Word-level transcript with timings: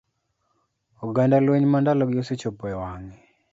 Oganda 1.05 1.37
lweny 1.43 1.67
ma 1.69 1.79
ndalogi 1.81 2.17
osechopo 2.21 2.63
e 2.73 2.75
wang'e. 2.81 3.15